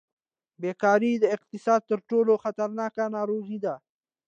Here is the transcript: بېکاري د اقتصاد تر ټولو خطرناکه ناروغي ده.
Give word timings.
بېکاري 0.61 1.13
د 1.19 1.25
اقتصاد 1.35 1.81
تر 1.89 1.99
ټولو 2.09 2.33
خطرناکه 2.43 3.03
ناروغي 3.17 3.57
ده. 3.65 3.75